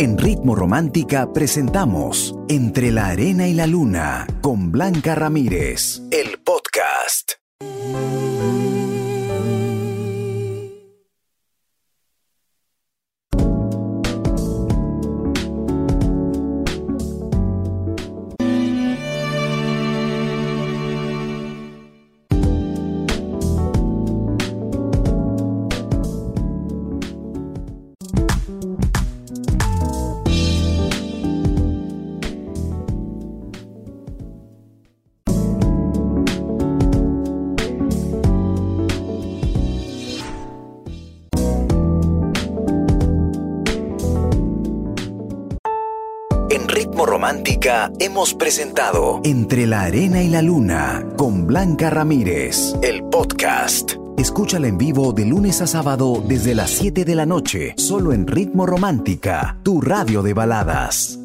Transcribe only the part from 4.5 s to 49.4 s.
Blanca Ramírez, el podcast. En Ritmo Romántica hemos presentado